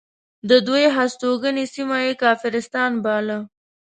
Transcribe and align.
د 0.49 0.51
دوی 0.67 0.83
هستوګنې 0.97 1.65
سیمه 1.73 1.97
یې 2.05 2.13
کافرستان 2.23 2.91
باله. 3.05 3.37